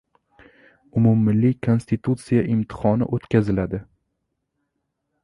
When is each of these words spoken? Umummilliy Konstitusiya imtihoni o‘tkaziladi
Umummilliy 1.01 1.53
Konstitusiya 1.67 2.45
imtihoni 2.55 3.09
o‘tkaziladi 3.19 3.83